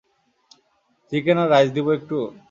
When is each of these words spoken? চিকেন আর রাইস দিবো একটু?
চিকেন 1.11 1.37
আর 1.43 1.47
রাইস 1.51 1.69
দিবো 1.75 1.89
একটু? 1.97 2.17